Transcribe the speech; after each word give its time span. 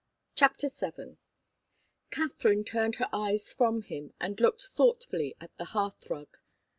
CHAPTER 0.33 0.67
VII. 0.67 1.17
Katharine 2.09 2.63
turned 2.63 2.95
her 2.95 3.07
eyes 3.13 3.53
from 3.53 3.83
him 3.83 4.15
and 4.19 4.41
looked 4.41 4.63
thoughtfully 4.63 5.35
at 5.39 5.55
the 5.57 5.65
hearth 5.77 6.09
rug. 6.09 6.37